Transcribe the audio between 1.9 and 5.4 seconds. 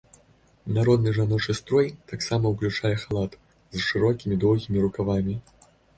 таксама уключае халат з шырокімі доўгімі рукавамі.